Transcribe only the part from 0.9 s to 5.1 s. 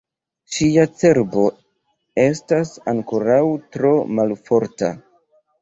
cerbo estas ankoraŭ tro malforta.